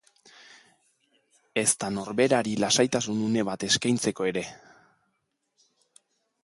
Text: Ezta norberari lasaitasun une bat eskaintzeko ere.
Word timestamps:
Ezta 1.63 1.89
norberari 1.97 2.57
lasaitasun 2.63 3.21
une 3.27 3.47
bat 3.51 3.69
eskaintzeko 3.69 4.27
ere. 4.31 4.47